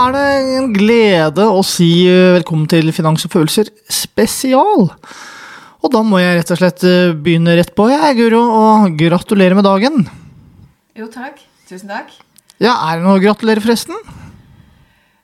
[0.00, 0.26] er det
[0.58, 4.88] en glede å si eh, velkommen til Finans og følelser spesial.
[5.80, 9.58] Og da må jeg rett og slett eh, begynne rett på, jeg, Guro, og gratulere
[9.58, 10.06] med dagen.
[10.96, 11.42] Jo, takk.
[11.68, 12.14] Tusen takk.
[12.60, 13.96] Ja, er det noe å gratulere, forresten?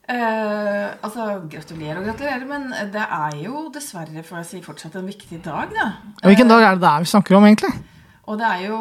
[0.06, 5.08] Eh, altså, gratulerer og gratulerer, men det er jo dessverre, får jeg si, fortsatt en
[5.08, 5.90] viktig dag, da.
[6.24, 7.72] Hvilken dag er det det er vi snakker om, egentlig?
[8.26, 8.78] Og det er jo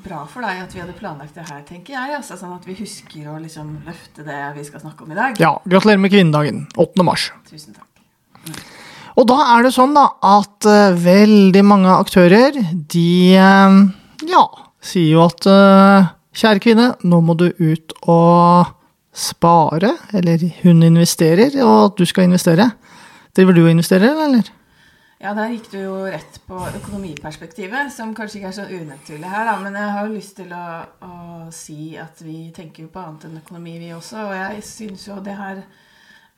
[0.00, 2.14] bra for deg at vi hadde planlagt det her, tenker jeg.
[2.16, 5.36] Altså, sånn at vi husker å liksom løfte det vi skal snakke om i dag.
[5.42, 6.62] Ja, gratulerer med kvinnedagen.
[6.80, 7.04] 8.
[7.04, 7.28] mars.
[7.50, 7.84] Tusen takk.
[9.18, 12.56] Og da er det sånn da, at uh, veldig mange aktører,
[12.88, 13.78] de uh,
[14.30, 14.44] ja,
[14.80, 18.72] sier jo at uh, kjære kvinne, nå må du ut og
[19.12, 22.70] spare, eller hun investerer, og at du skal investere.
[23.36, 24.48] Driver du og investerer, eller?
[25.18, 29.48] Ja, der gikk du jo rett på økonomiperspektivet, som kanskje ikke er så unaturlig her,
[29.48, 29.56] da.
[29.58, 30.66] Men jeg har jo lyst til å,
[31.02, 31.14] å
[31.50, 34.28] si at vi tenker jo på annet enn økonomi, vi også.
[34.28, 35.64] Og jeg syns jo det her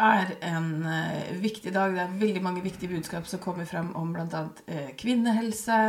[0.00, 1.92] er en uh, viktig dag.
[1.92, 4.46] Det er veldig mange viktige budskap som kommer fram om bl.a.
[4.64, 5.80] Uh, kvinnehelse,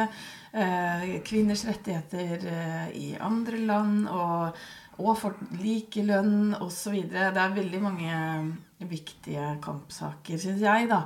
[0.52, 4.60] uh, kvinners rettigheter uh, i andre land og,
[5.00, 7.00] og for likelønn osv.
[7.08, 8.20] Det er veldig mange
[8.90, 11.04] viktige kampsaker, syns jeg, da,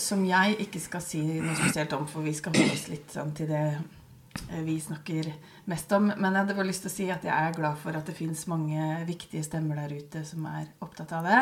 [0.00, 3.32] som jeg ikke skal si noe spesielt om, for vi skal holde oss litt sånn,
[3.36, 3.64] til det
[4.64, 5.32] vi snakker
[5.64, 6.10] mest om.
[6.10, 8.16] Men jeg hadde bare lyst til å si at jeg er glad for at det
[8.16, 11.40] fins mange viktige stemmer der ute som er opptatt av det.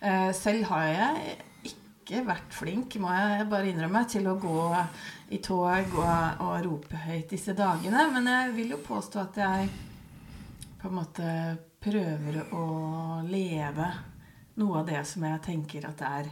[0.00, 1.36] Eh, selv har jeg
[1.72, 4.58] ikke vært flink, må jeg bare innrømme, til å gå
[5.34, 8.06] i tog og, og rope høyt disse dagene.
[8.14, 9.70] Men jeg vil jo påstå at jeg
[10.80, 11.30] på en måte
[11.82, 12.66] prøver å
[13.26, 13.88] leve
[14.60, 16.28] noe av det som jeg tenker at er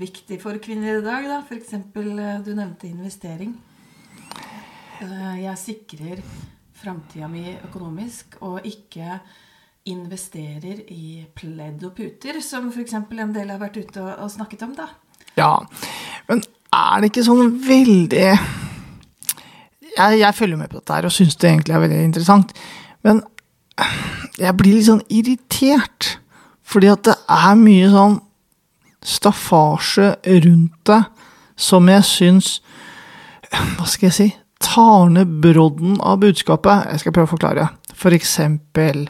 [0.00, 1.26] viktig for kvinner i dag.
[1.30, 1.40] da.
[1.46, 1.74] F.eks.
[1.74, 3.54] Eh, du nevnte investering.
[5.00, 6.22] Eh, jeg sikrer
[6.80, 9.18] framtida mi økonomisk og ikke
[9.90, 12.94] investerer i pledd og puter, som f.eks.
[12.94, 14.88] en del har vært ute og, snakket om, da.
[15.38, 15.54] Ja,
[16.28, 16.42] men
[16.74, 21.48] er det ikke sånn veldig Jeg, jeg følger med på dette her og syns det
[21.50, 22.52] egentlig er veldig interessant,
[23.06, 23.22] men
[24.38, 26.18] jeg blir litt sånn irritert,
[26.70, 28.20] fordi at det er mye sånn
[29.00, 30.12] staffasje
[30.44, 31.00] rundt det
[31.60, 32.50] som jeg syns
[33.50, 34.28] Hva skal jeg si?
[34.60, 36.84] Tar ned brodden av budskapet.
[36.92, 37.64] Jeg skal prøve å forklare.
[37.96, 39.06] For eksempel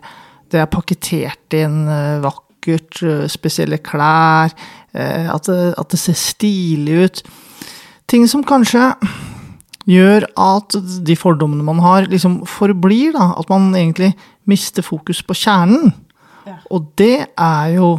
[0.51, 4.55] det er pakketert inn eh, vakkert, eh, spesielle klær,
[4.95, 7.23] eh, at det, at det ser stilig ut.
[8.11, 8.89] Ting som kanskje
[9.91, 13.13] gjør at de fordommene man har, liksom forblir.
[13.19, 14.15] da, At man egentlig
[14.49, 15.93] mister fokus på kjernen.
[16.71, 17.91] Og det er jo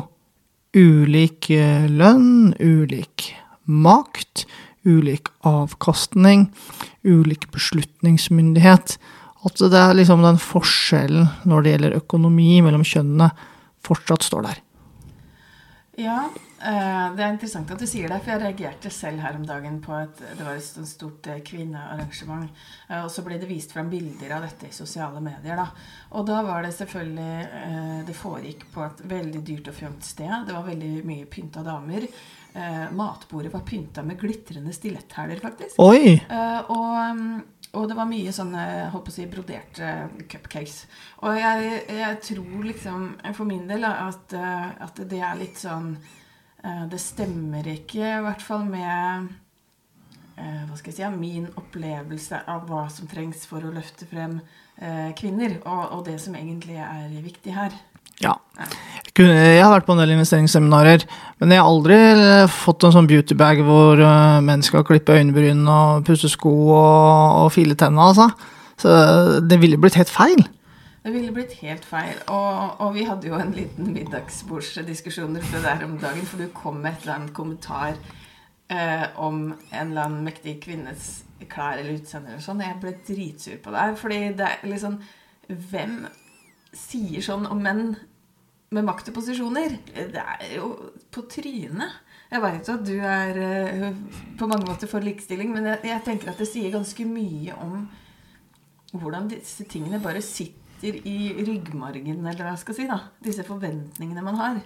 [0.76, 1.50] ulik
[1.92, 3.32] lønn, ulik
[3.66, 4.46] makt,
[4.88, 6.48] ulik avkastning,
[7.04, 8.98] ulik beslutningsmyndighet.
[9.42, 13.32] At det er liksom den forskjellen når det gjelder økonomi mellom kjønnene,
[13.82, 14.60] fortsatt står der.
[16.00, 16.30] Ja,
[16.64, 19.82] eh, det er interessant at du sier det, for jeg reagerte selv her om dagen
[19.84, 22.48] på at det var et stort eh, kvinnearrangement.
[22.88, 25.60] Eh, og så ble det vist fram bilder av dette i sosiale medier.
[25.60, 25.68] da.
[26.16, 30.32] Og da var det selvfølgelig Det foregikk på et veldig dyrt og fjongt sted.
[30.48, 32.08] Det var veldig mye pynta damer.
[32.92, 35.80] Matbordet var pynta med glitrende stiletthæler, faktisk.
[35.80, 36.18] Oi!
[36.68, 37.38] Og mm,
[37.72, 39.92] og det var mye sånne holdt på å si, broderte
[40.32, 40.82] cupcakes.
[41.24, 43.06] Og jeg, jeg, tror liksom
[43.38, 48.26] for min del at, eh, at, det er litt sånn eh, Det stemmer ikke, i
[48.26, 49.32] hvert fall med
[50.36, 54.42] eh, hva skal jeg si, min opplevelse av hva som trengs for å løfte frem
[55.14, 57.76] kvinner, og, og det som egentlig er viktig her.
[58.24, 58.38] Ja.
[59.22, 61.04] Jeg har vært på en del investeringsseminarer,
[61.42, 61.98] men jeg har aldri
[62.54, 67.52] fått en sånn beautybag hvor eh, menn skal klippe øyenbryn og pusse sko og, og
[67.54, 68.30] file tenna, altså.
[68.82, 68.90] Så
[69.46, 70.42] det ville blitt helt feil.
[71.04, 72.18] Det ville blitt helt feil.
[72.30, 76.94] Og, og vi hadde jo en liten middagsbordsdiskusjon der om dagen, for du kom med
[76.94, 77.98] et eller annet kommentar
[78.70, 82.62] eh, om en eller annen mektig kvinnes klær eller utseende eller sånn.
[82.62, 83.98] Jeg ble dritsur på deg.
[83.98, 85.02] Fordi det er liksom
[85.52, 86.06] Hvem
[86.78, 87.96] sier sånn om menn
[88.72, 89.74] med makt og posisjoner.
[89.92, 90.72] Det er jo
[91.12, 91.98] på trynet.
[92.32, 93.88] Jeg veit jo at du er uh,
[94.40, 97.82] på mange måter for likestilling, men jeg, jeg, tenker at det sier ganske mye om
[98.96, 102.86] hvordan disse tingene bare sitter i ryggmargen, eller hva jeg skal si.
[102.88, 103.02] da.
[103.24, 104.62] Disse forventningene man har.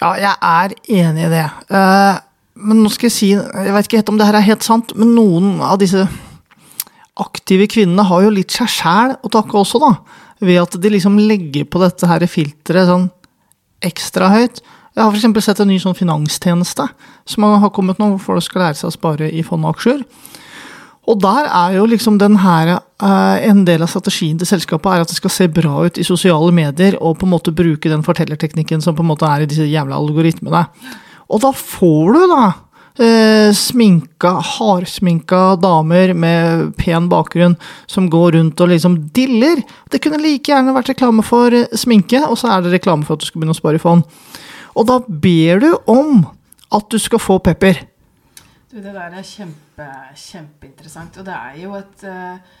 [0.00, 1.44] Ja, jeg er enig i det.
[1.68, 2.16] Uh,
[2.64, 4.96] men nå skal jeg si, jeg vet ikke helt om det her er helt sant,
[4.96, 6.06] men noen av disse
[7.20, 9.92] aktive kvinnene har jo litt seg sjæl å takke også, da.
[10.40, 13.08] Ved at de liksom legger på dette her filteret sånn
[13.84, 14.62] ekstra høyt.
[14.96, 15.44] Jeg har f.eks.
[15.46, 16.88] sett en ny sånn finanstjeneste
[17.28, 20.02] som har kommet nå, hvor folk skal lære seg å spare i fond og aksjer.
[21.08, 25.04] Og der er jo liksom den her eh, En del av strategien til selskapet er
[25.04, 28.04] at det skal se bra ut i sosiale medier, og på en måte bruke den
[28.04, 30.66] fortellerteknikken som på en måte er i disse jævla algoritmene.
[31.28, 32.42] Og da får du da
[33.02, 37.56] eh, sminka, hardsminka damer med pen bakgrunn
[37.86, 39.62] som går rundt og liksom diller.
[39.90, 43.24] Det kunne like gjerne vært reklame for sminke, og så er det reklame for at
[43.24, 44.04] du skal begynne å spare i fond.
[44.78, 46.26] Og da ber du om
[46.74, 47.80] at du skal få pepper.
[48.68, 51.16] Du, det der er kjempe, kjempeinteressant.
[51.18, 52.58] Og det er jo et uh,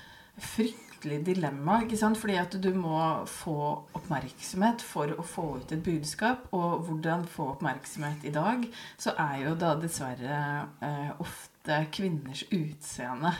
[0.98, 2.18] fryktelig dilemma, ikke sant?
[2.18, 6.48] Fordi at du må få oppmerksomhet for å få ut et budskap.
[6.52, 8.66] Og hvordan få oppmerksomhet i dag,
[8.98, 13.32] så er jo da dessverre eh, ofte kvinners utseende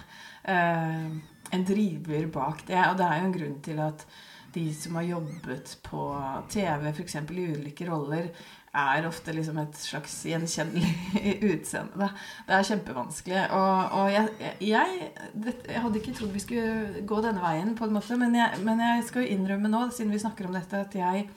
[0.45, 1.11] eh,
[1.51, 2.79] en driver bak det.
[2.79, 4.07] Og det er jo en grunn til at
[4.55, 6.05] de som har jobbet på
[6.51, 7.19] TV, f.eks.
[7.21, 8.31] i ulike roller,
[8.79, 10.89] er ofte liksom et slags gjenkjennelig
[11.53, 12.09] utseende.
[12.47, 13.43] Det er kjempevanskelig.
[13.57, 15.11] Og, og jeg, jeg,
[15.43, 18.83] jeg, hadde ikke trodd vi skulle gå denne veien, på en måte, men jeg, men
[18.85, 21.29] jeg skal jo innrømme nå, siden vi snakker om dette, at jeg,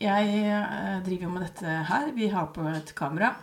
[0.00, 2.10] eh, driver med dette her.
[2.16, 3.34] Vi har på et kamera.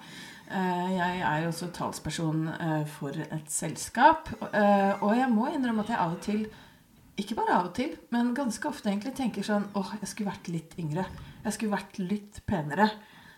[0.50, 4.30] Eh, jeg er også talsperson eh, for et selskap.
[4.44, 6.46] Og jeg må innrømme at jeg av og til
[7.20, 10.50] ikke bare av og til, men ganske ofte egentlig tenker sånn åh, jeg skulle vært
[10.50, 11.06] litt yngre.
[11.44, 12.88] Jeg skulle vært litt penere.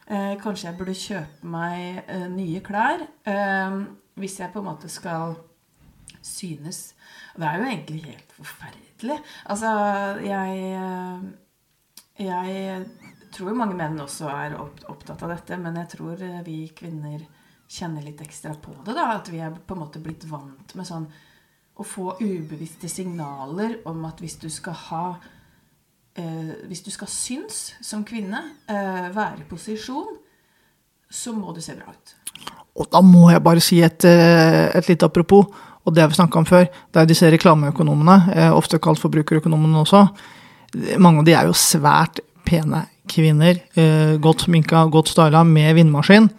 [0.06, 3.04] Eh, kanskje jeg burde kjøpe meg eh, nye klær.
[3.28, 3.78] Eh,
[4.22, 5.36] hvis jeg på en måte skal
[6.26, 6.94] synes.
[7.36, 9.20] Det er jo egentlig helt forferdelig.
[9.52, 9.72] Altså,
[10.26, 11.34] jeg eh,
[12.16, 12.86] Jeg
[13.36, 17.26] tror mange menn også er opptatt av dette, men jeg tror eh, vi kvinner
[17.68, 18.94] kjenner litt ekstra på det.
[18.96, 21.10] da, At vi er på en måte blitt vant med sånn
[21.76, 25.06] å få ubevisste signaler om at hvis du skal ha
[26.16, 28.40] eh, Hvis du skal synes som kvinne,
[28.72, 30.16] eh, være i posisjon,
[31.12, 32.16] så må du se bra ut.
[32.76, 35.46] Og da må jeg bare si et, eh, et lite apropos,
[35.86, 36.66] og det har vi snakka om før.
[36.92, 40.08] Det er disse reklameøkonomene, eh, ofte kalt forbrukerøkonomene også.
[40.98, 43.62] Mange av de er jo svært pene kvinner.
[43.76, 46.30] Eh, godt sminka, godt styla, med vindmaskin.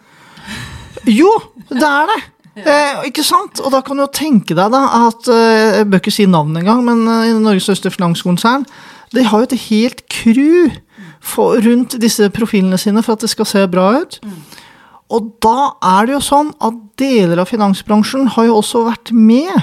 [1.05, 1.31] Jo,
[1.69, 2.23] det er det!
[2.57, 3.61] Eh, ikke sant?
[3.61, 6.63] Og da kan du jo tenke deg da at eh, Jeg bør ikke si navnet
[6.63, 8.65] engang, men eh, Norges største finanskonsern
[9.15, 10.71] de har jo et helt crew
[11.23, 14.17] for, rundt disse profilene sine for at det skal se bra ut.
[15.15, 19.53] Og da er det jo sånn at deler av finansbransjen har jo også vært med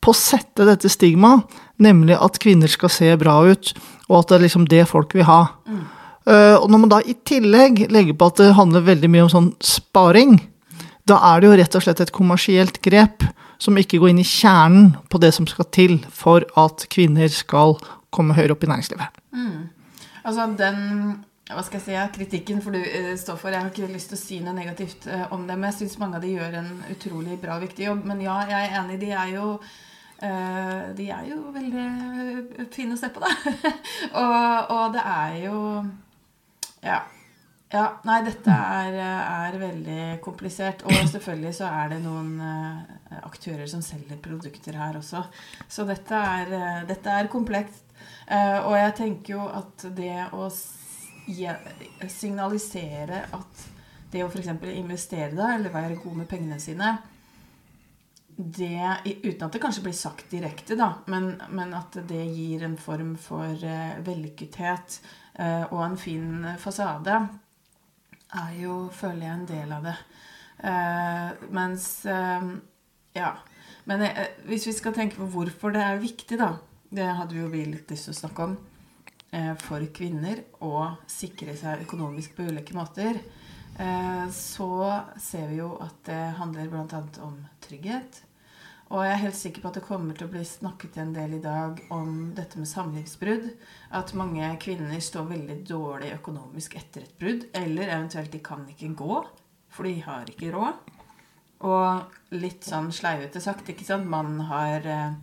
[0.00, 1.44] på å sette dette stigmaet,
[1.82, 3.74] nemlig at kvinner skal se bra ut,
[4.08, 5.42] og at det er liksom det folk vil ha.
[5.68, 5.84] Mm.
[6.26, 9.32] Uh, og når man da i tillegg legger på at det handler veldig mye om
[9.34, 10.38] sånn sparing,
[11.06, 13.24] da er det jo rett og slett et kommersielt grep
[13.62, 17.78] som ikke går inn i kjernen på det som skal til for at kvinner skal
[18.14, 19.22] komme høyere opp i næringslivet.
[19.36, 19.70] Mm.
[20.26, 20.84] Altså den
[21.46, 23.54] hva skal jeg si, kritikken for du uh, står for.
[23.54, 26.00] Jeg har ikke lyst til å si noe negativt uh, om det, men jeg syns
[26.02, 28.00] mange av de gjør en utrolig bra og viktig jobb.
[28.10, 28.96] Men ja, jeg er enig.
[28.98, 33.30] De er jo uh, de er jo veldig fine å se på, da.
[34.24, 35.60] og, og, det er jo
[36.82, 37.04] Ja.
[37.66, 40.84] Ja, nei, dette er, er, veldig komplisert.
[40.86, 45.24] Og selvfølgelig så er det noen uh, aktører som selger produkter her også.
[45.66, 47.82] Så dette er, uh, dette er komplekst.
[48.26, 50.48] Og jeg tenker jo at det å
[52.10, 53.60] signalisere at
[54.10, 54.50] det å f.eks.
[54.74, 56.90] investere da, eller være god med pengene sine
[58.36, 58.82] det,
[59.22, 63.14] Uten at det kanskje blir sagt direkte, da, men, men at det gir en form
[63.14, 63.62] for
[64.10, 64.98] vellykkethet
[65.70, 67.14] og en fin fasade
[68.42, 69.96] er jo, føler jeg, en del av det.
[70.56, 72.54] Uh, mens uh,
[73.16, 73.34] Ja.
[73.86, 76.56] Men uh, hvis vi skal tenke på hvorfor det er viktig, da
[76.90, 78.56] Det hadde vi jo vi litt lyst til å snakke om.
[79.60, 83.18] for kvinner å sikre seg økonomisk på ulike måter.
[84.32, 87.02] så ser vi jo at det handler bl.a.
[87.20, 88.22] om trygghet.
[88.86, 91.36] Og jeg er helt sikker på at det kommer til å bli snakket en del
[91.40, 93.48] i dag om dette med samlivsbrudd.
[93.98, 97.48] At mange kvinner står veldig dårlig økonomisk etter et brudd.
[97.58, 99.16] Eller eventuelt de kan ikke gå,
[99.74, 100.92] for de har ikke råd.
[101.66, 104.06] Og litt sånn sleivete sagt, ikke sant.
[104.12, 105.18] Mannen har eh,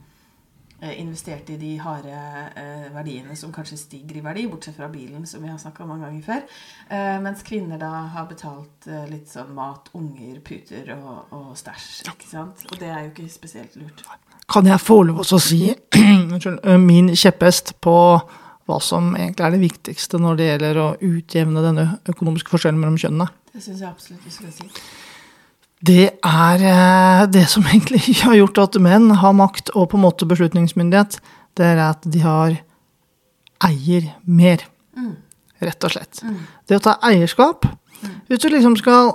[1.00, 2.14] investert i de harde
[2.60, 5.94] eh, verdiene som kanskje stiger i verdi, bortsett fra bilen, som vi har snakka om
[5.94, 6.44] mange ganger før.
[6.90, 12.04] Eh, mens kvinner da har betalt litt sånn mat, unger, puter og, og stæsj.
[12.12, 12.66] ikke sant?
[12.72, 14.06] Og det er jo ikke spesielt lurt.
[14.52, 15.66] Kan jeg få lov å si
[16.90, 17.96] min kjepphest på
[18.68, 23.00] hva som egentlig er det viktigste når det gjelder å utjevne denne økonomiske forskjellen mellom
[23.00, 23.32] kjønnene?
[23.54, 24.70] Det syns jeg absolutt du skal si
[25.84, 30.06] det er eh, det som egentlig har gjort at menn har makt og på en
[30.06, 31.20] måte beslutningsmyndighet.
[31.58, 32.58] Det er at de har
[33.64, 34.64] eier mer.
[34.98, 35.16] Mm.
[35.64, 36.24] Rett og slett.
[36.24, 36.40] Mm.
[36.68, 38.16] Det å ta eierskap mm.
[38.28, 39.14] Hvis du liksom skal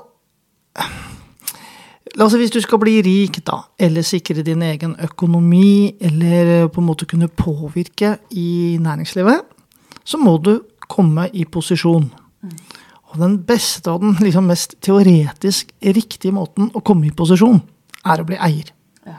[2.17, 6.67] La oss si Hvis du skal bli rik, da, eller sikre din egen økonomi, eller
[6.73, 9.45] på en måte kunne påvirke i næringslivet,
[10.03, 10.57] så må du
[10.89, 12.09] komme i posisjon.
[13.09, 17.63] Og den beste og den liksom mest teoretisk riktige måten å komme i posisjon,
[18.05, 18.73] er å bli eier.
[19.09, 19.17] Ja?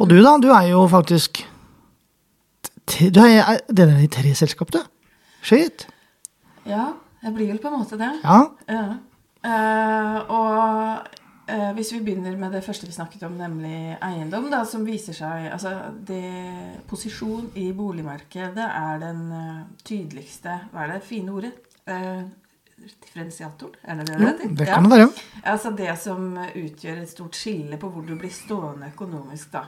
[0.00, 0.34] Og du, da?
[0.40, 1.44] Du er jo faktisk
[2.90, 5.14] Du er del av de tre selskapene, du.
[5.46, 5.86] Shit.
[6.68, 6.90] Ja,
[7.22, 8.10] jeg blir vel på en måte det.
[8.24, 8.40] Ja.
[8.68, 8.82] Ja.
[9.40, 11.06] Uh, og
[11.48, 15.16] uh, hvis vi begynner med det første vi snakket om, nemlig eiendom, da, som viser
[15.16, 15.72] seg Altså,
[16.04, 21.54] det posisjon i boligmarkedet er den eh, tydeligste Hva er det fine ordet?
[21.86, 22.22] Eh,
[23.00, 23.74] differensiator?
[23.84, 24.54] Er det det det heter?
[24.56, 25.10] det kan det være.
[25.44, 29.66] Altså det som utgjør et stort skille på hvor du blir stående økonomisk, da.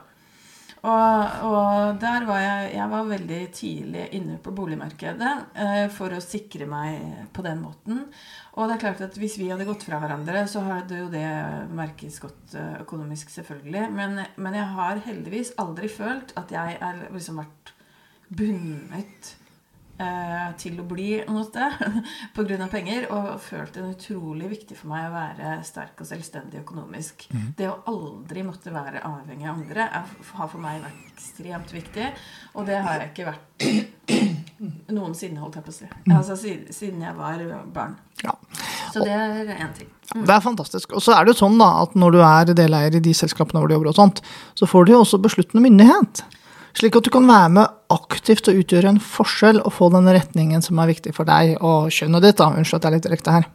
[0.83, 6.23] Og, og der var jeg Jeg var veldig tidlig inne på boligmarkedet eh, for å
[6.23, 8.01] sikre meg på den måten.
[8.59, 11.29] Og det er klart at hvis vi hadde gått fra hverandre, så hadde jo det
[11.71, 13.85] merkes godt eh, økonomisk, selvfølgelig.
[13.95, 17.73] Men, men jeg har heldigvis aldri følt at jeg har liksom vært
[18.33, 19.37] bundet
[20.61, 21.79] til å bli noe sted
[22.37, 22.69] pga.
[22.73, 23.09] penger.
[23.15, 27.29] Og følt det utrolig viktig for meg å være sterk og selvstendig økonomisk.
[27.59, 32.13] Det å aldri måtte være avhengig av andre er, har for meg vært ekstremt viktig.
[32.57, 33.67] Og det har jeg ikke vært
[34.97, 35.89] noensinne, holdt jeg på å si.
[36.13, 37.43] Altså siden, jeg var
[37.75, 37.97] barn.
[38.23, 38.35] Ja.
[38.93, 39.89] Så det er én ting.
[40.13, 40.93] Det er fantastisk.
[40.93, 43.63] Og så er det jo sånn da, at når du er deleier i de selskapene
[43.63, 44.21] hvor du jobber, og sånt,
[44.59, 46.25] så får du jo også besluttende myndighet.
[46.73, 50.65] Slik at du kan være med aktivt og utgjøre en forskjell og få den retningen
[50.65, 52.39] som er viktig for deg og kjønnet ditt.
[52.41, 52.49] da.
[52.57, 53.51] Unnskyld at jeg er litt direkte her.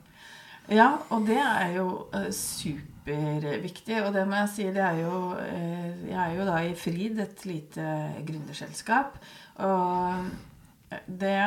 [0.67, 4.01] Ja, og det er jo eh, superviktig.
[4.03, 7.19] Og det må jeg si, det er jo eh, Jeg er jo da i Frid,
[7.23, 7.87] et lite
[8.27, 9.17] gründerselskap.
[9.65, 11.41] Og det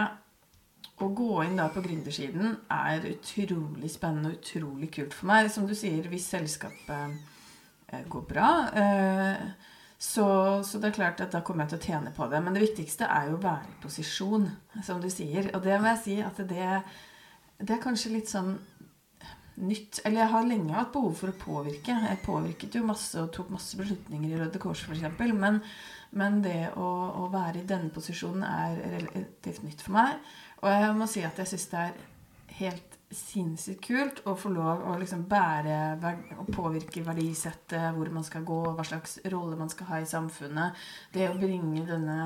[1.01, 5.53] å gå inn da på gründersiden er utrolig spennende og utrolig kult for meg.
[5.53, 7.21] Som du sier, hvis selskapet
[7.93, 8.51] eh, går bra,
[10.01, 10.27] så,
[10.65, 12.39] så det er klart at da kommer jeg til å tjene på det.
[12.41, 14.47] Men det viktigste er jo å være i posisjon,
[14.87, 15.51] som du sier.
[15.53, 16.69] Og det må jeg si at det,
[17.61, 18.55] det er kanskje litt sånn
[19.61, 20.01] nytt.
[20.09, 21.99] Eller jeg har lenge hatt behov for å påvirke.
[22.07, 25.05] Jeg påvirket jo masse og tok masse beslutninger i Røde Kors f.eks.
[25.37, 25.61] Men,
[26.17, 26.89] men det å,
[27.21, 30.17] å være i denne posisjonen er relativt nytt for meg.
[30.63, 32.01] Og jeg må si at jeg syns det er
[32.63, 35.77] helt sinnssykt kult å få lov å liksom bære
[36.39, 40.79] og påvirke verdisettet, hvor man skal gå, hva slags rolle man skal ha i samfunnet.
[41.15, 42.21] Det å bringe denne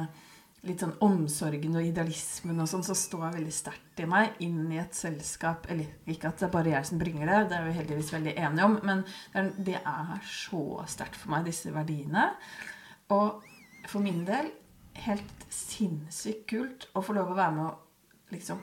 [0.65, 4.63] litt sånn omsorgen og idealismen og sånn, så står jeg veldig sterkt i meg inn
[4.73, 7.67] i et selskap Eller ikke at det er bare jeg som bringer det, det er
[7.67, 9.03] vi heldigvis veldig enige om, men
[9.67, 12.31] det er, så sterkt for meg, disse verdiene.
[13.13, 13.45] Og
[13.91, 14.49] for min del
[15.05, 17.84] helt sinnssykt kult å få lov å være med å
[18.35, 18.61] liksom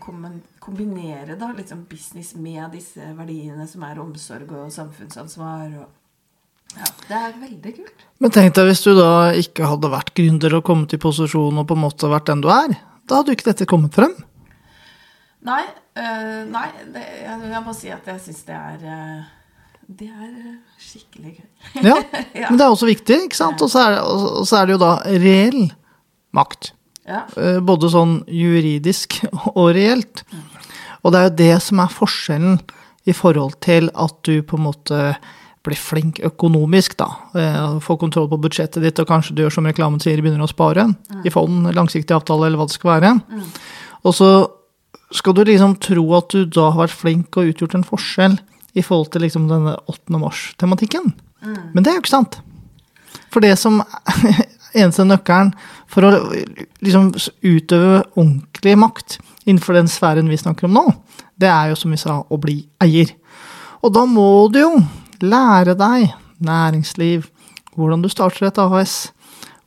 [0.62, 5.74] kombinere da, liksom business med disse verdiene som er omsorg og samfunnsansvar.
[5.82, 8.08] Og ja, det er veldig kult.
[8.24, 11.68] Men tenk deg hvis du da ikke hadde vært gründer og kommet i posisjon og
[11.68, 12.76] på en måte vært den du er.
[13.10, 14.14] Da hadde jo ikke dette kommet frem.
[15.48, 15.64] Nei,
[15.98, 19.22] øh, nei det, jeg, jeg må si at jeg syns det er øh,
[19.90, 20.36] Det er
[20.78, 21.48] skikkelig gøy.
[21.90, 21.96] Ja,
[22.50, 23.62] Men det er også viktig, ikke sant?
[23.66, 23.98] Og så er,
[24.62, 25.64] er det jo da reell
[26.38, 26.72] makt.
[27.08, 27.26] Ja.
[27.66, 29.20] Både sånn juridisk
[29.58, 30.24] og reelt.
[31.02, 32.60] Og det er jo det som er forskjellen
[33.10, 35.00] i forhold til at du på en måte
[35.66, 37.08] blir flink økonomisk, da.
[37.86, 40.88] Får kontroll på budsjettet ditt, og kanskje du gjør som reklamen sier, begynner å spare
[41.26, 43.12] i fond, langsiktig avtale, eller hva det skal være.
[44.02, 44.30] Og så
[45.14, 48.40] skal du liksom tro at du da har vært flink og utgjort en forskjell
[48.74, 50.18] i forhold til liksom denne 8.
[50.22, 51.12] mars-tematikken.
[51.76, 52.40] Men det er jo ikke sant.
[53.34, 53.82] For det som
[54.74, 55.54] eneste nøkkelen
[55.92, 56.12] for å
[56.84, 57.12] liksom
[57.44, 60.86] utøve ordentlig makt innenfor den sfæren vi snakker om nå,
[61.42, 63.14] det er jo som vi sa, å bli eier.
[63.82, 64.74] Og da må du jo
[65.22, 66.12] lære deg
[66.42, 67.26] næringsliv,
[67.76, 69.12] hvordan du starter et AHS,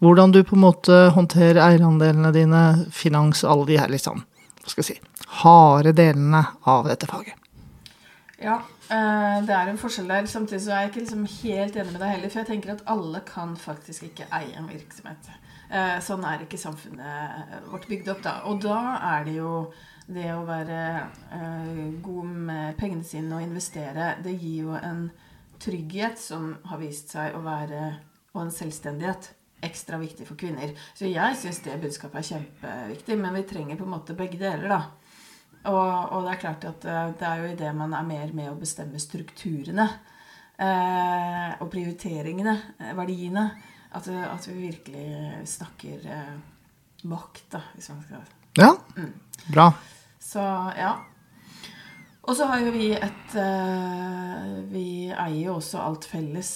[0.04, 4.22] hvordan du på en måte håndterer eierandelene dine, finans, alle de her liksom,
[4.60, 7.38] hva skal jeg si, harde delene av dette faget.
[8.44, 8.58] Ja,
[8.92, 10.26] eh, det er en forskjell der.
[10.28, 12.32] Samtidig så er jeg ikke liksom helt enig med deg heller.
[12.32, 15.30] For jeg tenker at alle kan faktisk ikke eie en virksomhet.
[15.70, 18.34] Eh, Sånn er ikke samfunnet vårt bygd opp, da.
[18.50, 18.80] Og da
[19.14, 19.52] er det jo
[20.06, 20.80] det å være
[21.32, 25.06] eh, god med pengene sine og investere, det gir jo en
[25.64, 27.94] trygghet som har vist seg å være
[28.34, 29.28] Og en selvstendighet.
[29.62, 30.72] Ekstra viktig for kvinner.
[30.98, 33.16] Så jeg syns det budskapet er kjempeviktig.
[33.16, 34.80] Men vi trenger på en måte begge deler, da.
[35.64, 36.82] Og, og, det er klart at
[37.18, 39.86] det er jo i det man er mer med å bestemme strukturene
[40.60, 42.56] eh, og prioriteringene,
[42.98, 43.46] verdiene,
[43.94, 45.06] at, at, vi virkelig
[45.48, 46.36] snakker eh,
[47.08, 48.30] makt, da, hvis man skal
[48.60, 48.70] Ja,
[49.48, 49.70] bra.
[50.20, 50.44] Så
[50.76, 50.94] ja.
[52.24, 56.52] Og så har jo vi et eh, Vi eier jo også alt felles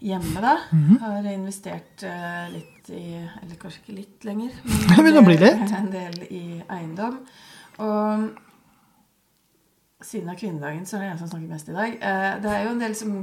[0.00, 0.56] hjemme, da.
[1.02, 4.54] Har investert eh, litt i Eller kanskje ikke litt lenger.
[5.04, 5.64] men en del.
[5.76, 7.20] En del i eiendom.
[7.80, 8.30] Og
[10.04, 11.96] siden er kvinnedagen, så er det jeg som snakker mest i dag.
[11.96, 13.16] Eh, det er jo en del som,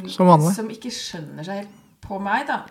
[0.53, 2.61] Som ikke skjønner seg helt på meg, da.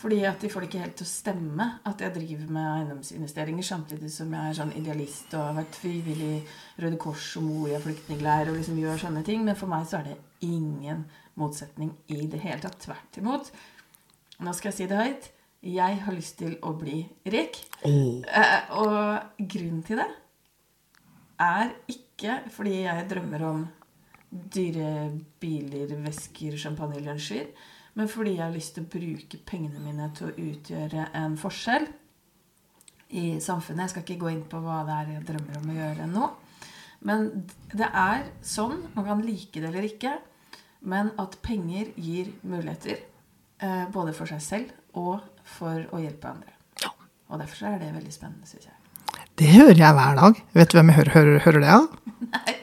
[0.00, 3.66] Fordi at de får det ikke helt til å stemme at jeg driver med eiendomsinvesteringer
[3.66, 6.38] samtidig som jeg er sånn idealist og har vært frivillig
[6.80, 9.44] Røde Kors og Moria flyktningleir og liksom gjør sånne ting.
[9.44, 11.04] Men for meg så er det ingen
[11.40, 12.80] motsetning i det hele tatt.
[12.86, 13.52] Tvert imot.
[14.40, 15.28] Nå skal jeg si det høyt.
[15.68, 17.60] Jeg har lyst til å bli rik.
[17.84, 18.24] Oh.
[18.80, 20.08] og grunnen til det
[21.40, 22.09] er ikke
[22.52, 23.62] fordi jeg drømmer om
[24.30, 25.10] dyre
[25.42, 27.48] biler, vesker, champagnelunsjer,
[27.98, 31.88] men fordi jeg har lyst til å bruke pengene mine til å utgjøre en forskjell
[33.18, 33.88] i samfunnet.
[33.88, 36.28] Jeg skal ikke gå inn på hva det er jeg drømmer om å gjøre nå.
[37.08, 37.26] Men
[37.72, 40.18] det er sånn, man kan like det eller ikke,
[40.86, 43.02] men at penger gir muligheter.
[43.58, 46.54] eh, Både for seg selv og for å hjelpe andre.
[47.30, 48.79] Og derfor er det veldig spennende, syns jeg.
[49.40, 50.40] Det hører jeg hver dag.
[50.52, 51.86] Vet du hvem jeg hører, hører, hører det av?
[52.28, 52.56] Nei.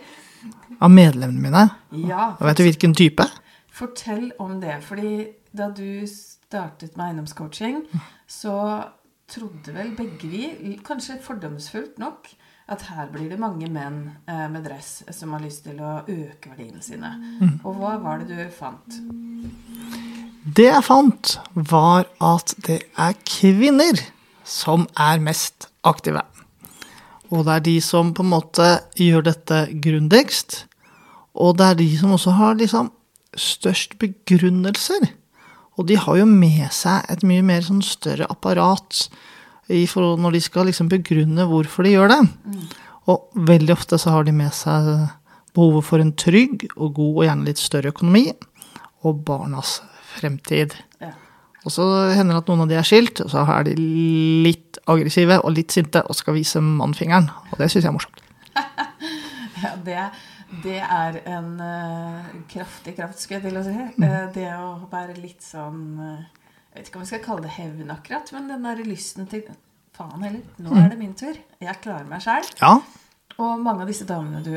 [0.77, 1.63] Av medlemmene mine.
[2.05, 3.25] Ja, Og vet du hvilken type?
[3.73, 4.75] Fortell om det.
[4.85, 7.79] fordi da du startet med eiendomscoaching,
[8.29, 8.53] så
[9.27, 12.29] trodde vel begge vi, kanskje fordomsfullt nok,
[12.69, 16.51] at her blir det mange menn eh, med dress som har lyst til å øke
[16.51, 17.09] verdiene sine.
[17.63, 18.99] Og hva var det du fant?
[20.45, 24.03] Det jeg fant, var at det er kvinner
[24.47, 26.21] som er mest aktive.
[27.33, 28.67] Og det er de som på en måte
[28.99, 30.63] gjør dette grundigst.
[31.37, 32.91] Og det er de som også har liksom
[33.37, 35.11] størst begrunnelser.
[35.77, 39.07] Og de har jo med seg et mye mer sånn større apparat
[39.67, 42.21] i når de skal liksom begrunne hvorfor de gjør det.
[43.11, 44.87] Og veldig ofte så har de med seg
[45.53, 48.31] behovet for en trygg og god og gjerne litt større økonomi.
[49.05, 49.81] Og barnas
[50.17, 50.73] fremtid.
[51.67, 51.83] Og så
[52.15, 53.73] hender det at noen av de er skilt, og så er de
[54.45, 57.27] litt aggressive og litt sinte og skal vise mannfingeren.
[57.51, 58.23] Og det syns jeg er morsomt.
[59.57, 60.01] Ja, det,
[60.61, 63.85] det er en uh, kraftig kraft, skulle jeg til å si.
[64.05, 67.55] Eh, det å være litt sånn uh, Jeg vet ikke om vi skal kalle det
[67.55, 69.47] hevn akkurat, men den der lysten til
[69.97, 71.39] Faen heller, nå er det min tur.
[71.57, 72.45] Jeg klarer meg sjæl.
[72.61, 72.75] Ja,
[73.41, 74.53] Og mange av disse damene du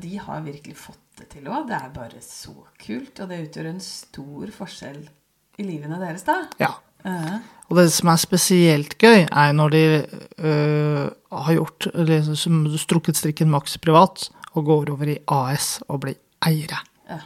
[0.00, 1.68] De har virkelig fått det til òg.
[1.68, 3.20] Det er bare så kult.
[3.20, 5.02] Og det utgjør en stor forskjell
[5.56, 6.40] i livene deres, da.
[6.62, 6.72] ja.
[7.06, 7.36] Uh.
[7.66, 9.84] Og det som er spesielt gøy, er når de
[10.38, 16.04] øh, har gjort eller som strukket strikken maks privat og går over i AS og
[16.04, 16.78] blir eiere.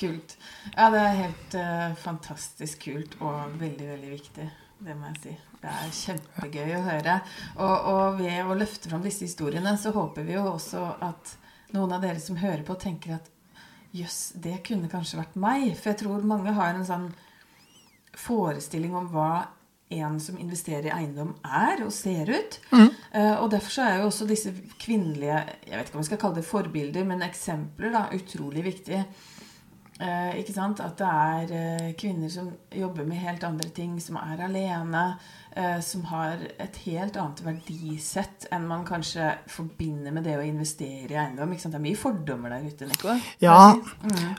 [0.00, 0.36] kult.
[0.76, 4.48] Ja, det er helt uh, fantastisk kult og veldig, veldig viktig.
[4.80, 5.34] Det må jeg si.
[5.60, 7.16] Det er kjempegøy å høre.
[7.58, 11.34] Og, og ved å løfte fram disse historiene, så håper vi jo også at
[11.74, 13.28] noen av dere som hører på, tenker at
[13.96, 15.70] jøss, det kunne kanskje vært meg.
[15.78, 17.08] For jeg tror mange har en sånn
[18.18, 19.32] forestilling om hva
[19.90, 22.58] en som investerer i eiendom er og ser ut.
[23.10, 26.20] Eh, og derfor så er jo også disse kvinnelige jeg vet ikke om vi skal
[26.22, 29.04] kalle det forbilder, men eksempler da, utrolig viktige.
[30.00, 30.80] Eh, ikke sant?
[30.80, 35.02] At det er eh, kvinner som jobber med helt andre ting, som er alene,
[35.52, 41.12] eh, som har et helt annet verdisett enn man kanskje forbinder med det å investere
[41.12, 41.52] i eiendom.
[41.52, 41.76] Ikke sant?
[41.76, 43.18] Det er mye fordommer der ute, Nico.
[43.44, 43.58] Ja,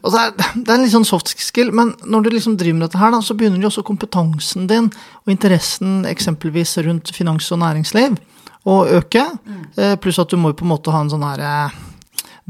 [0.02, 2.80] og det er, det er en litt sånn soft skill, men når du liksom driver
[2.80, 4.90] med dette her, da, så begynner jo også kompetansen din
[5.22, 8.18] og interessen eksempelvis rundt finans og næringsliv
[8.66, 9.28] å øke.
[9.78, 11.80] Eh, Pluss at du må jo på en måte ha en sånn her eh,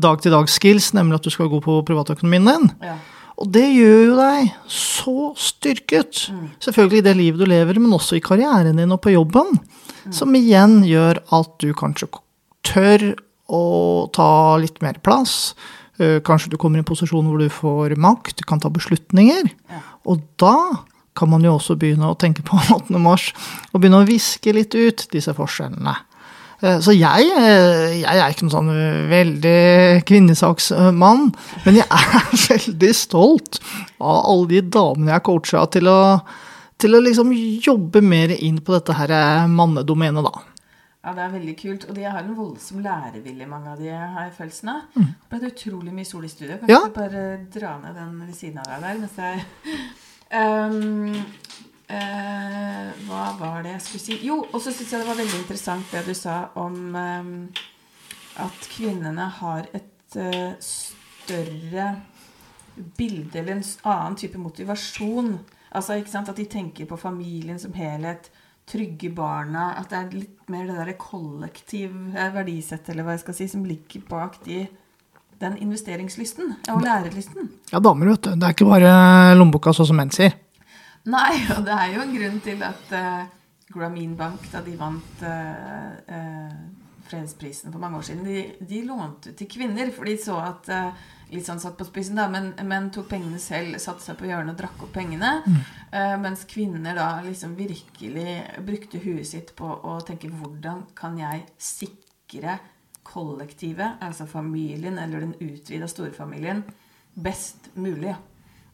[0.03, 2.69] dag-til-dag-skills, nemlig at du skal gå på privatøkonomien din.
[2.85, 2.97] Ja.
[3.41, 6.27] Og det gjør jo deg så styrket.
[6.61, 9.55] Selvfølgelig i det livet du lever, men også i karrieren din og på jobben.
[10.13, 12.09] Som igjen gjør at du kanskje
[12.67, 13.07] tør
[13.51, 13.63] å
[14.13, 15.55] ta litt mer plass.
[15.97, 19.49] Eh, Kanskje du kommer i en posisjon hvor du får makt, du kan ta beslutninger.
[19.71, 19.81] Ja.
[20.05, 20.55] Og da
[21.17, 22.93] kan man jo også begynne å tenke på 8.
[23.01, 23.31] mars,
[23.73, 25.97] og begynne å viske litt ut disse forskjellene.
[26.61, 28.71] Eh, Så jeg, eh, jeg er ikke noen sånn
[29.09, 31.31] veldig kvinnesaksmann,
[31.65, 33.59] men jeg er veldig stolt
[33.99, 35.97] av alle de damene jeg coacha til å,
[36.77, 37.33] til å liksom
[37.65, 40.45] jobbe mer inn på dette her eh, mannedomenet, da.
[41.01, 41.85] Ja, det er veldig kult.
[41.89, 44.81] Og de har en voldsom lærevilje, mange av de har jeg følelsen av.
[44.93, 46.59] Det ble utrolig mye sol i studio.
[46.61, 46.75] Kan Mm.
[46.75, 46.81] Ja.
[46.85, 47.23] du bare
[47.55, 49.41] dra ned den ved siden av deg der mens jeg
[50.31, 51.25] Ehm,
[51.91, 54.19] eh, Hva var det jeg skulle si?
[54.27, 57.33] Jo, og så syns jeg det var veldig interessant det du sa om ehm,
[58.41, 61.89] at kvinnene har et eh, større
[62.97, 65.33] bilde eller en annen type motivasjon.
[65.71, 68.31] Altså, ikke sant, At de tenker på familien som helhet,
[68.67, 73.25] trygge barna At det er litt mer det derre kollektiv eh, verdisett, eller hva jeg
[73.25, 74.65] skal si, som ligger bak de,
[75.41, 77.49] den investeringslysten og lærelysten.
[77.71, 78.35] Ja, damer, vet du.
[78.35, 80.35] Det er ikke bare lommeboka, sånn som menn sier.
[81.09, 83.23] Nei, og det er jo en grunn til at uh,
[83.71, 86.59] Grameen Bank, da de vant uh, uh,
[87.07, 90.71] fredsprisen for mange år siden, de, de lånte til kvinner, for de så at
[91.31, 94.51] Litt sånn satt på spissen, da, men, men tok pengene selv, satte seg på hjørnet
[94.51, 95.29] og drakk opp pengene.
[95.47, 95.61] Mm.
[96.19, 98.33] mens kvinner da liksom virkelig
[98.67, 102.57] brukte huet sitt på å tenke hvordan kan jeg sikre
[103.07, 106.65] kollektivet, altså familien eller den utvida storfamilien,
[107.15, 108.17] best mulig.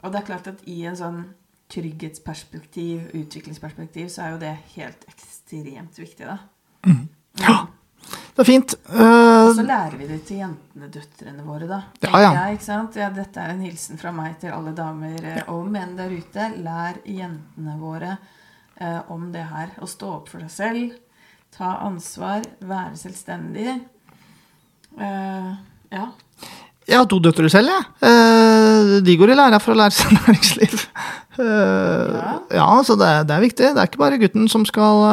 [0.02, 1.22] Og det er klart at i en sånn
[1.71, 6.38] trygghetsperspektiv, utviklingsperspektiv, så er jo det helt ekstremt viktig, da.
[6.88, 7.08] Mm.
[7.41, 7.58] Ja.
[8.08, 8.75] Det er fint.
[8.86, 11.80] Uh, så lærer vi det til jentene, døtrene våre, da.
[12.06, 12.30] Ja, ja.
[12.36, 12.97] Jeg, ikke sant?
[12.99, 15.45] Ja, dette er en hilsen fra meg til alle damer eh, ja.
[15.51, 16.51] og menn der ute.
[16.63, 18.13] Lær jentene våre
[18.80, 19.73] uh, om det her.
[19.82, 20.95] Å stå opp for deg selv.
[21.58, 22.45] Ta ansvar.
[22.62, 23.75] Være selvstendig.
[24.93, 25.58] Uh,
[25.91, 26.08] ja.
[26.88, 27.88] Jeg har to døtre selv, jeg.
[28.02, 29.00] Ja.
[29.04, 30.86] De går i læra for å lære seg næringsliv.
[31.38, 32.38] Ja.
[32.56, 33.73] ja, så det, det, er viktig.
[33.76, 35.04] Det er ikke bare gutten som skal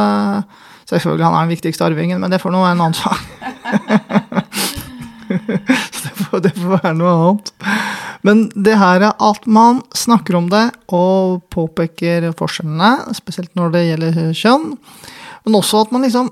[0.88, 3.20] Selvfølgelig han er den viktigste arvingen, men det får nå være en annen sak.
[6.04, 7.52] det, får, det får være noe annet.
[8.24, 13.84] Men det her er at man snakker om det og påpeker forskjellene, spesielt når det
[13.88, 14.70] gjelder kjønn,
[15.44, 16.30] men også at man liksom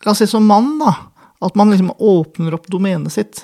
[0.00, 0.94] La oss si som mann, da.
[1.44, 3.42] At man liksom åpner opp domenet sitt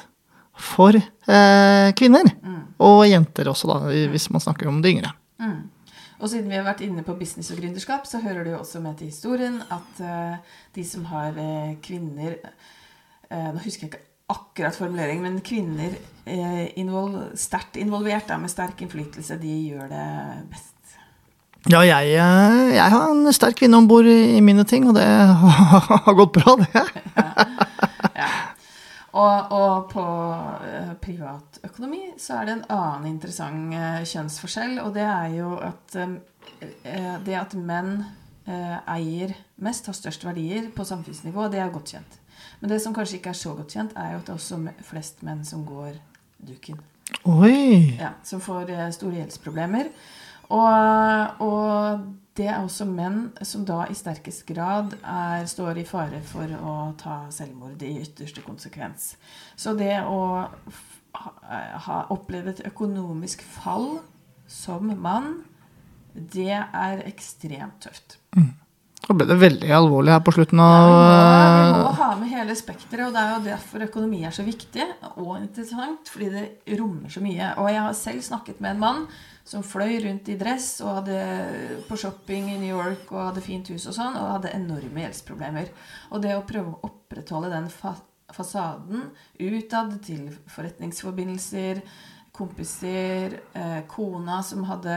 [0.57, 2.29] for eh, kvinner.
[2.43, 2.61] Mm.
[2.87, 5.13] Og jenter også, da, hvis man snakker om de yngre.
[5.41, 5.71] Mm.
[6.17, 8.81] Og siden vi har vært inne på business og gründerskap, så hører det jo også
[8.85, 10.37] med til historien at eh,
[10.77, 15.93] de som har eh, kvinner uh, Nå husker jeg ikke akkurat formulering, men kvinner
[16.79, 20.07] invol sterkt involvert da, med sterk innflytelse, de gjør det
[20.51, 20.73] best.
[21.71, 22.17] Ja, jeg,
[22.75, 25.07] jeg har en sterk kvinne om bord i mine ting, og det
[26.07, 26.87] har gått bra, det.
[27.15, 27.47] ja.
[29.17, 35.07] Og, og på uh, privatøkonomi så er det en annen interessant uh, kjønnsforskjell, og det
[35.07, 36.19] er jo at um,
[37.27, 37.99] det at menn
[38.47, 42.21] eier mest, har størst verdier på samfunnsnivå, det er godt kjent.
[42.61, 44.61] Men det som kanskje ikke er så godt kjent, er jo at det er også
[44.87, 45.97] flest menn som går
[46.47, 46.79] duken.
[47.27, 47.97] Oi!
[47.99, 49.91] Ja, Som får store gjeldsproblemer.
[50.55, 56.21] Og, og det er også menn som da i sterkest grad er, står i fare
[56.27, 59.15] for å ta selvmord i ytterste konsekvens.
[59.57, 60.21] Så det å
[61.17, 63.99] ha, opplevd et økonomisk fall
[64.51, 65.41] som mann,
[66.13, 68.19] det er ekstremt tøft.
[68.37, 68.55] Mm.
[69.07, 72.09] Da ble det veldig alvorlig her på slutten av ja, vi, må, vi må ha
[72.19, 73.05] med hele spekteret.
[73.07, 76.11] Og det er jo derfor økonomi er så viktig og interessant.
[76.11, 77.53] Fordi det rommer så mye.
[77.63, 79.05] Og jeg har selv snakket med en mann
[79.47, 81.19] som fløy rundt i dress og hadde
[81.87, 85.71] på shopping i New York og hadde fint hus og sånn, og hadde enorme gjeldsproblemer.
[86.11, 87.95] Og det å prøve å opprettholde den fa
[88.35, 89.05] fasaden
[89.39, 91.79] utad til forretningsforbindelser,
[92.35, 94.97] kompiser, eh, kona som hadde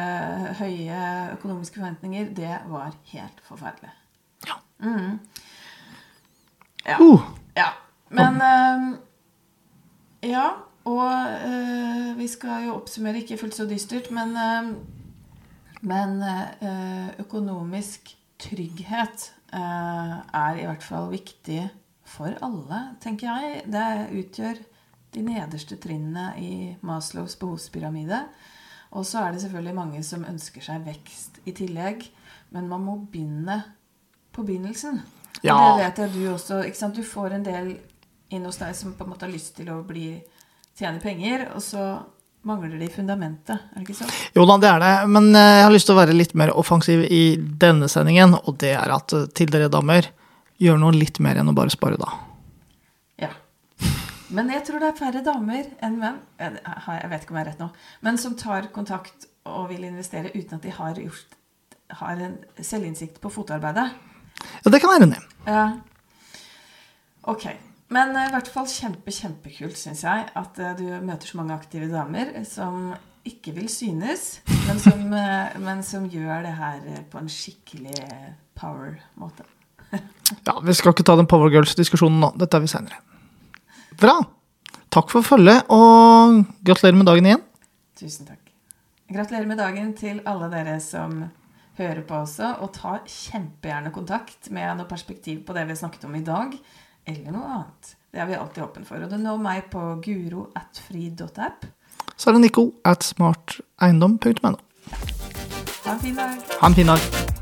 [0.58, 1.04] høye
[1.36, 3.94] økonomiske forventninger, det var helt forferdelig.
[4.50, 4.58] Ja.
[4.82, 5.20] Mm.
[6.88, 6.98] Ja.
[6.98, 7.30] Uh.
[7.56, 7.70] ja.
[8.10, 8.98] Men uh,
[10.26, 10.48] Ja.
[10.86, 11.12] Og
[11.50, 14.72] øh, vi skal jo oppsummere ikke fullt så dystert, men, øh,
[15.82, 16.24] men
[16.64, 21.70] øh, økonomisk trygghet er i hvert fall viktig
[22.06, 23.64] for alle, tenker jeg.
[23.66, 24.62] Det utgjør
[25.14, 28.24] de nederste trinnene i Maslows behovspyramide.
[28.92, 32.06] Og så er det selvfølgelig mange som ønsker seg vekst i tillegg.
[32.50, 33.62] Men man må begynne
[34.34, 35.02] på begynnelsen.
[35.44, 35.56] Ja.
[35.56, 36.92] Og det vet jeg du også.
[36.96, 37.76] Du får en del
[38.30, 40.20] inn hos deg som på en måte har lyst til å bli
[40.80, 41.90] tjener penger, og så
[42.48, 43.60] mangler de fundamentet.
[43.60, 44.14] Er det ikke sånn?
[44.38, 44.94] Jo da, det er det.
[45.12, 48.38] Men eh, jeg har lyst til å være litt mer offensiv i denne sendingen.
[48.40, 50.08] Og det er at eh, til dere damer,
[50.60, 52.10] gjør noe litt mer enn å bare spare, da.
[53.22, 53.32] Ja.
[54.36, 57.50] Men jeg tror det er færre damer enn menn, jeg vet ikke om jeg har
[57.54, 57.70] rett nå,
[58.06, 61.38] men som tar kontakt og vil investere uten at de har, gjort,
[62.02, 63.88] har en selvinnsikt på fotarbeidet.
[64.66, 65.64] Ja, det kan være enig Ja.
[67.28, 67.48] Ok.
[67.94, 71.56] Men eh, i hvert fall kjempe, kjempekult, syns jeg, at uh, du møter så mange
[71.58, 72.92] aktive damer som
[73.28, 78.04] ikke vil synes, men som, uh, men som gjør det her på en skikkelig
[78.60, 79.46] power-måte.
[80.48, 82.30] ja, vi skal ikke ta den Power Girls-diskusjonen nå.
[82.38, 83.02] Dette tar vi seinere.
[84.00, 84.20] Bra.
[84.94, 87.42] Takk for følget, og gratulerer med dagen igjen.
[88.00, 88.42] Tusen takk.
[89.10, 91.24] Gratulerer med dagen til alle dere som
[91.80, 96.18] hører på også, og ta kjempegjerne kontakt med noe perspektiv på det vi snakket om
[96.18, 96.54] i dag
[97.06, 97.96] eller noe annet.
[98.10, 99.04] Det er vi alltid åpne for.
[99.06, 101.68] Og du når meg på guro.fri.app.
[102.20, 104.56] Så er det Nico at smarteiendom.no.
[105.86, 106.40] Ha en fin dag.
[106.60, 107.38] Ha en fin dag.